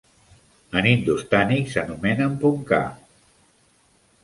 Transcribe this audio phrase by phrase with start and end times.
[0.79, 2.83] En hindustànic s'anomenen "punkah".